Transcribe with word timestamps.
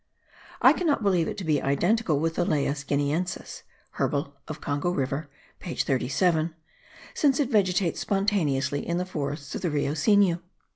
I 0.63 0.73
cannot 0.73 1.03
believe 1.03 1.27
it 1.27 1.37
to 1.37 1.43
be 1.43 1.61
identical 1.61 2.19
with 2.19 2.33
the 2.33 2.43
Elaeis 2.43 2.83
guineensis 2.83 3.61
(Herbal 3.91 4.33
of 4.47 4.59
Congo 4.59 4.89
River 4.89 5.29
page 5.59 5.83
37) 5.83 6.55
since 7.13 7.39
it 7.39 7.51
vegetates 7.51 7.99
spontaneously 7.99 8.79
in 8.83 8.97
the 8.97 9.05
forests 9.05 9.53
of 9.53 9.61
the 9.61 9.69
Rio 9.69 9.91
Sinu. 9.93 10.41